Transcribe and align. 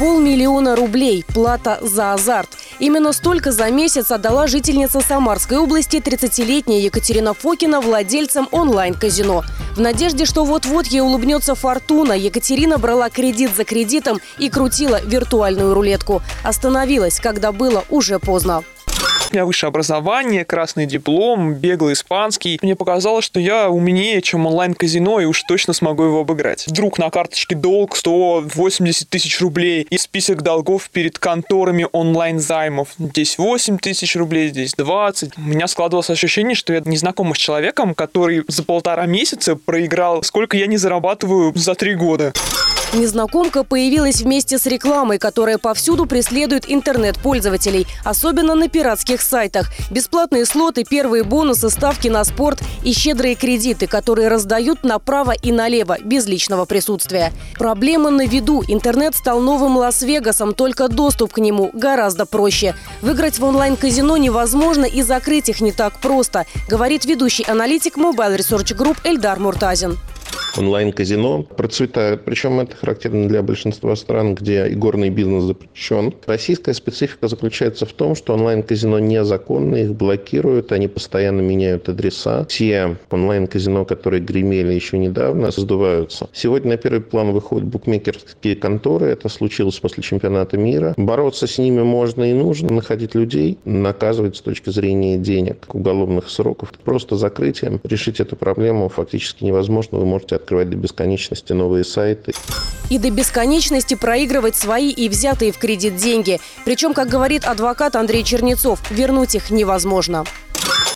Полмиллиона 0.00 0.76
рублей– 0.76 1.26
плата 1.34 1.78
за 1.82 2.14
азарт. 2.14 2.48
Именно 2.78 3.12
столько 3.12 3.52
за 3.52 3.70
месяц 3.70 4.10
отдала 4.10 4.46
жительница 4.46 5.02
Самарской 5.02 5.58
области 5.58 5.98
30-летняя 5.98 6.80
Екатерина 6.80 7.34
Фокина 7.34 7.82
владельцам 7.82 8.48
онлайн-казино. 8.50 9.44
В 9.76 9.80
надежде, 9.80 10.24
что 10.24 10.46
вот-вот 10.46 10.86
ей 10.86 11.02
улыбнется 11.02 11.54
фортуна, 11.54 12.14
Екатерина 12.14 12.78
брала 12.78 13.10
кредит 13.10 13.54
за 13.54 13.64
кредитом 13.64 14.20
и 14.38 14.48
крутила 14.48 15.02
виртуальную 15.04 15.74
рулетку. 15.74 16.22
Остановилась, 16.42 17.20
когда 17.20 17.52
было 17.52 17.84
уже 17.90 18.18
поздно. 18.18 18.64
У 19.30 19.32
меня 19.32 19.44
высшее 19.44 19.68
образование, 19.68 20.44
красный 20.44 20.86
диплом, 20.86 21.54
беглый 21.54 21.92
испанский. 21.92 22.58
Мне 22.62 22.74
показалось, 22.74 23.24
что 23.24 23.38
я 23.38 23.70
умнее, 23.70 24.22
чем 24.22 24.44
онлайн-казино, 24.44 25.20
и 25.20 25.24
уж 25.24 25.44
точно 25.44 25.72
смогу 25.72 26.02
его 26.02 26.20
обыграть. 26.22 26.66
Вдруг 26.66 26.98
на 26.98 27.10
карточке 27.10 27.54
долг 27.54 27.94
180 27.94 29.08
тысяч 29.08 29.40
рублей 29.40 29.86
и 29.88 29.98
список 29.98 30.42
долгов 30.42 30.90
перед 30.90 31.20
конторами 31.20 31.86
онлайн-займов. 31.92 32.88
Здесь 32.98 33.38
8 33.38 33.78
тысяч 33.78 34.16
рублей, 34.16 34.48
здесь 34.48 34.74
20. 34.74 35.38
У 35.38 35.42
меня 35.42 35.68
складывалось 35.68 36.10
ощущение, 36.10 36.56
что 36.56 36.72
я 36.72 36.82
незнакомый 36.84 37.36
с 37.36 37.38
человеком, 37.38 37.94
который 37.94 38.42
за 38.48 38.64
полтора 38.64 39.06
месяца 39.06 39.54
проиграл, 39.54 40.24
сколько 40.24 40.56
я 40.56 40.66
не 40.66 40.76
зарабатываю 40.76 41.52
за 41.54 41.76
три 41.76 41.94
года. 41.94 42.32
Незнакомка 42.92 43.62
появилась 43.62 44.20
вместе 44.20 44.58
с 44.58 44.66
рекламой, 44.66 45.18
которая 45.18 45.58
повсюду 45.58 46.06
преследует 46.06 46.64
интернет-пользователей, 46.68 47.86
особенно 48.04 48.56
на 48.56 48.68
пиратских 48.68 49.22
сайтах. 49.22 49.68
Бесплатные 49.92 50.44
слоты, 50.44 50.84
первые 50.84 51.22
бонусы, 51.22 51.70
ставки 51.70 52.08
на 52.08 52.24
спорт 52.24 52.60
и 52.82 52.92
щедрые 52.92 53.36
кредиты, 53.36 53.86
которые 53.86 54.26
раздают 54.26 54.82
направо 54.82 55.30
и 55.30 55.52
налево, 55.52 55.98
без 56.02 56.26
личного 56.26 56.64
присутствия. 56.64 57.32
Проблема 57.56 58.10
на 58.10 58.26
виду. 58.26 58.64
Интернет 58.66 59.14
стал 59.14 59.40
новым 59.40 59.76
Лас-Вегасом, 59.76 60.52
только 60.52 60.88
доступ 60.88 61.34
к 61.34 61.38
нему 61.38 61.70
гораздо 61.72 62.26
проще. 62.26 62.74
Выиграть 63.02 63.38
в 63.38 63.44
онлайн-казино 63.44 64.16
невозможно 64.16 64.84
и 64.84 65.02
закрыть 65.02 65.48
их 65.48 65.60
не 65.60 65.70
так 65.70 66.00
просто, 66.00 66.44
говорит 66.68 67.04
ведущий 67.04 67.44
аналитик 67.44 67.96
Mobile 67.96 68.36
Research 68.36 68.76
Group 68.76 68.96
Эльдар 69.04 69.38
Муртазин 69.38 69.96
онлайн-казино 70.58 71.42
процветают. 71.42 72.24
Причем 72.24 72.60
это 72.60 72.76
характерно 72.76 73.28
для 73.28 73.42
большинства 73.42 73.94
стран, 73.96 74.34
где 74.34 74.68
игорный 74.68 75.10
бизнес 75.10 75.44
запрещен. 75.44 76.14
Российская 76.26 76.74
специфика 76.74 77.28
заключается 77.28 77.86
в 77.86 77.92
том, 77.92 78.14
что 78.14 78.34
онлайн-казино 78.34 78.98
незаконны, 78.98 79.82
их 79.82 79.94
блокируют, 79.94 80.72
они 80.72 80.88
постоянно 80.88 81.40
меняют 81.40 81.88
адреса. 81.88 82.46
Все 82.48 82.96
онлайн-казино, 83.10 83.84
которые 83.84 84.22
гремели 84.22 84.72
еще 84.72 84.98
недавно, 84.98 85.50
сдуваются. 85.50 86.28
Сегодня 86.32 86.70
на 86.70 86.76
первый 86.76 87.00
план 87.00 87.32
выходят 87.32 87.66
букмекерские 87.66 88.56
конторы. 88.56 89.06
Это 89.06 89.28
случилось 89.28 89.78
после 89.78 90.02
чемпионата 90.02 90.56
мира. 90.56 90.94
Бороться 90.96 91.46
с 91.46 91.58
ними 91.58 91.82
можно 91.82 92.30
и 92.30 92.32
нужно. 92.32 92.72
Находить 92.72 93.14
людей, 93.14 93.58
наказывать 93.64 94.36
с 94.36 94.40
точки 94.40 94.70
зрения 94.70 95.18
денег, 95.18 95.74
уголовных 95.74 96.28
сроков. 96.30 96.72
Просто 96.84 97.16
закрытием 97.16 97.80
решить 97.84 98.20
эту 98.20 98.36
проблему 98.36 98.88
фактически 98.88 99.44
невозможно. 99.44 99.98
Вы 99.98 100.06
можете 100.06 100.36
открывать 100.40 100.70
до 100.70 100.76
бесконечности 100.76 101.52
новые 101.52 101.84
сайты. 101.84 102.32
И 102.88 102.98
до 102.98 103.10
бесконечности 103.10 103.94
проигрывать 103.94 104.56
свои 104.56 104.90
и 104.90 105.08
взятые 105.08 105.52
в 105.52 105.58
кредит 105.58 105.96
деньги. 105.96 106.40
Причем, 106.64 106.92
как 106.92 107.08
говорит 107.08 107.44
адвокат 107.44 107.94
Андрей 107.96 108.24
Чернецов, 108.24 108.80
вернуть 108.90 109.34
их 109.34 109.50
невозможно. 109.50 110.24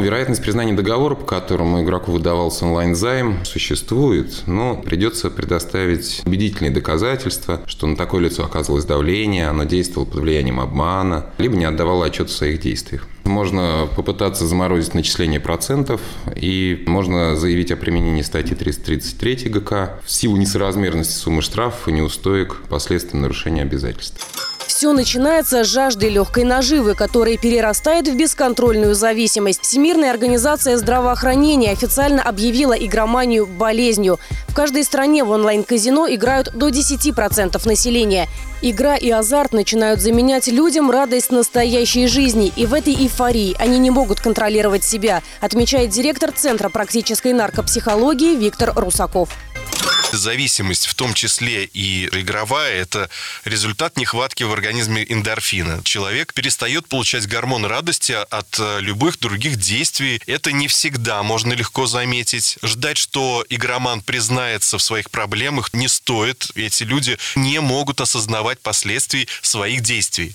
Вероятность 0.00 0.42
признания 0.42 0.72
договора, 0.72 1.14
по 1.14 1.24
которому 1.24 1.82
игроку 1.82 2.10
выдавался 2.12 2.66
онлайн-займ, 2.66 3.44
существует, 3.44 4.42
но 4.46 4.76
придется 4.76 5.30
предоставить 5.30 6.22
убедительные 6.26 6.72
доказательства, 6.72 7.60
что 7.66 7.86
на 7.86 7.96
такое 7.96 8.22
лицо 8.22 8.44
оказывалось 8.44 8.84
давление, 8.84 9.48
оно 9.48 9.64
действовало 9.64 10.06
под 10.06 10.20
влиянием 10.20 10.58
обмана, 10.58 11.26
либо 11.38 11.56
не 11.56 11.64
отдавало 11.64 12.06
отчет 12.06 12.28
в 12.28 12.32
своих 12.32 12.60
действиях. 12.60 13.06
Можно 13.24 13.88
попытаться 13.96 14.46
заморозить 14.46 14.94
начисление 14.94 15.40
процентов, 15.40 16.00
и 16.36 16.82
можно 16.86 17.36
заявить 17.36 17.70
о 17.70 17.76
применении 17.76 18.22
статьи 18.22 18.54
333 18.54 19.48
ГК 19.48 20.00
в 20.04 20.10
силу 20.10 20.36
несоразмерности 20.36 21.12
суммы 21.12 21.40
штрафов 21.40 21.88
и 21.88 21.92
неустоек 21.92 22.62
последствий 22.68 23.18
нарушения 23.18 23.62
обязательств. 23.62 24.53
Все 24.66 24.92
начинается 24.92 25.64
с 25.64 25.68
жажды 25.68 26.08
легкой 26.08 26.44
наживы, 26.44 26.94
которая 26.94 27.36
перерастает 27.36 28.08
в 28.08 28.16
бесконтрольную 28.16 28.94
зависимость. 28.94 29.62
Всемирная 29.62 30.10
организация 30.10 30.76
здравоохранения 30.76 31.70
официально 31.70 32.22
объявила 32.22 32.72
игроманию 32.72 33.46
болезнью. 33.46 34.18
В 34.48 34.54
каждой 34.54 34.84
стране 34.84 35.24
в 35.24 35.30
онлайн-казино 35.30 36.06
играют 36.14 36.50
до 36.54 36.68
10% 36.68 37.66
населения. 37.66 38.28
Игра 38.62 38.96
и 38.96 39.10
азарт 39.10 39.52
начинают 39.52 40.00
заменять 40.00 40.48
людям 40.48 40.90
радость 40.90 41.30
настоящей 41.30 42.06
жизни. 42.06 42.52
И 42.56 42.64
в 42.64 42.72
этой 42.72 42.94
эйфории 42.94 43.56
они 43.58 43.78
не 43.78 43.90
могут 43.90 44.20
контролировать 44.20 44.84
себя, 44.84 45.22
отмечает 45.40 45.90
директор 45.90 46.30
Центра 46.32 46.68
практической 46.68 47.32
наркопсихологии 47.32 48.36
Виктор 48.36 48.72
Русаков. 48.74 49.30
Зависимость, 50.16 50.86
в 50.86 50.94
том 50.94 51.14
числе 51.14 51.64
и 51.64 52.06
игровая, 52.06 52.74
это 52.74 53.10
результат 53.44 53.96
нехватки 53.96 54.42
в 54.42 54.52
организме 54.52 55.04
эндорфина. 55.08 55.82
Человек 55.84 56.32
перестает 56.34 56.88
получать 56.88 57.26
гормон 57.26 57.64
радости 57.64 58.12
от 58.12 58.58
э, 58.58 58.80
любых 58.80 59.18
других 59.18 59.56
действий. 59.56 60.20
Это 60.26 60.52
не 60.52 60.68
всегда 60.68 61.22
можно 61.22 61.52
легко 61.52 61.86
заметить. 61.86 62.58
Ждать, 62.62 62.96
что 62.98 63.44
игроман 63.48 64.00
признается 64.00 64.78
в 64.78 64.82
своих 64.82 65.10
проблемах, 65.10 65.74
не 65.74 65.88
стоит. 65.88 66.50
Эти 66.54 66.84
люди 66.84 67.18
не 67.34 67.60
могут 67.60 68.00
осознавать 68.00 68.60
последствий 68.60 69.28
своих 69.42 69.82
действий. 69.82 70.34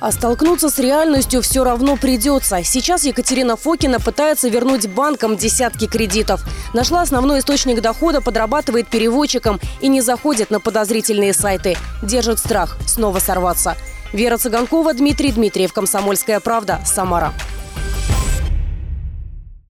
А 0.00 0.12
столкнуться 0.12 0.70
с 0.70 0.78
реальностью 0.78 1.42
все 1.42 1.62
равно 1.62 1.96
придется. 1.96 2.64
Сейчас 2.64 3.04
Екатерина 3.04 3.56
Фокина 3.56 4.00
пытается 4.00 4.48
вернуть 4.48 4.88
банкам 4.88 5.36
десятки 5.36 5.86
кредитов. 5.86 6.42
Нашла 6.72 7.02
основной 7.02 7.40
источник 7.40 7.82
дохода, 7.82 8.22
подрабатывает 8.22 8.88
переводчиком 8.88 9.60
и 9.80 9.88
не 9.88 10.00
заходит 10.00 10.50
на 10.50 10.58
подозрительные 10.58 11.34
сайты. 11.34 11.76
Держит 12.02 12.38
страх 12.38 12.78
снова 12.86 13.18
сорваться. 13.18 13.76
Вера 14.14 14.38
Цыганкова, 14.38 14.94
Дмитрий 14.94 15.32
Дмитриев, 15.32 15.72
Комсомольская 15.72 16.40
правда, 16.40 16.80
Самара. 16.86 17.34